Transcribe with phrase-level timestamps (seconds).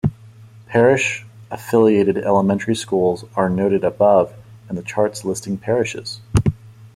[0.69, 4.33] Parish-affiliated elementary schools are noted above
[4.67, 6.21] in the charts listing parishes.